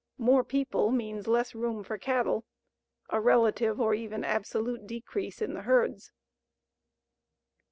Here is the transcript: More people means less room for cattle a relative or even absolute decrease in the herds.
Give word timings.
More 0.17 0.43
people 0.43 0.89
means 0.89 1.27
less 1.27 1.53
room 1.53 1.83
for 1.83 1.99
cattle 1.99 2.43
a 3.11 3.21
relative 3.21 3.79
or 3.79 3.93
even 3.93 4.23
absolute 4.23 4.87
decrease 4.87 5.43
in 5.43 5.53
the 5.53 5.61
herds. 5.61 6.11